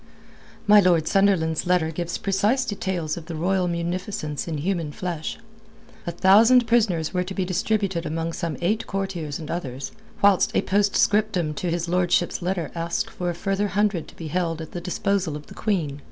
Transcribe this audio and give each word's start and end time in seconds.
My 0.65 0.79
Lord 0.79 1.07
Sunderland's 1.07 1.67
letter 1.67 1.91
gives 1.91 2.17
precise 2.17 2.65
details 2.65 3.17
of 3.17 3.27
the 3.27 3.35
royal 3.35 3.67
munificence 3.67 4.47
in 4.47 4.57
human 4.57 4.91
flesh. 4.91 5.37
A 6.07 6.11
thousand 6.11 6.65
prisoners 6.65 7.13
were 7.13 7.23
to 7.23 7.35
be 7.35 7.45
distributed 7.45 8.03
among 8.07 8.33
some 8.33 8.57
eight 8.61 8.87
courtiers 8.87 9.37
and 9.37 9.51
others, 9.51 9.91
whilst 10.23 10.55
a 10.57 10.63
postscriptum 10.63 11.53
to 11.53 11.69
his 11.69 11.87
lordship's 11.87 12.41
letter 12.41 12.71
asked 12.73 13.11
for 13.11 13.29
a 13.29 13.35
further 13.35 13.67
hundred 13.67 14.07
to 14.07 14.15
be 14.15 14.29
held 14.29 14.59
at 14.59 14.71
the 14.71 14.81
disposal 14.81 15.35
of 15.35 15.45
the 15.45 15.53
Queen. 15.53 15.99